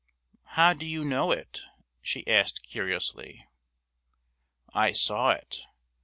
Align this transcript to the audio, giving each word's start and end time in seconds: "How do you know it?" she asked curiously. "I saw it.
"How 0.57 0.73
do 0.73 0.87
you 0.87 1.05
know 1.05 1.31
it?" 1.31 1.61
she 2.01 2.25
asked 2.25 2.63
curiously. 2.63 3.45
"I 4.73 4.93
saw 4.93 5.29
it. 5.29 5.57